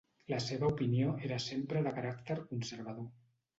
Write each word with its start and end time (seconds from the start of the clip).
La 0.31 0.37
seva 0.45 0.69
opinió 0.75 1.11
era 1.29 1.37
sempre 1.45 1.85
de 1.89 1.93
caràcter 2.01 2.41
conservador. 2.55 3.09